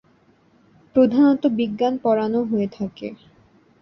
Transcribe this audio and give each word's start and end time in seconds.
প্রধাণত 0.95 1.43
বিজ্ঞান 1.59 1.93
পড়ানো 2.03 2.39
হয়ে 2.43 2.67
থাকে। 2.69 3.07